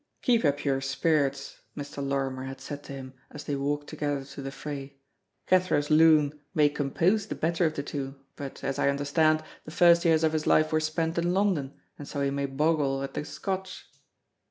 "Keep 0.23 0.43
up 0.45 0.65
your 0.65 0.81
spirits," 0.81 1.61
Mr. 1.77 2.03
Lorrimer 2.03 2.45
had 2.45 2.59
said 2.59 2.81
to 2.85 2.91
Mm 2.93 3.13
as 3.29 3.43
they 3.43 3.55
walked 3.55 3.85
together 3.87 4.25
to 4.25 4.41
the 4.41 4.49
fray, 4.49 4.97
"Cathro's 5.45 5.91
loon 5.91 6.39
may 6.55 6.69
compose 6.69 7.27
the 7.27 7.35
better 7.35 7.65
of 7.67 7.75
the 7.75 7.83
two, 7.83 8.15
but, 8.35 8.63
as 8.63 8.79
I 8.79 8.89
understand, 8.89 9.43
the 9.63 9.69
first 9.69 10.03
years 10.03 10.23
of 10.23 10.33
his 10.33 10.47
life 10.47 10.71
were 10.71 10.79
spent 10.79 11.19
in 11.19 11.35
London, 11.35 11.75
and 11.99 12.07
so 12.07 12.21
he 12.21 12.31
may 12.31 12.47
bogle 12.47 13.03
at 13.03 13.13
the 13.13 13.23
Scotch." 13.23 13.91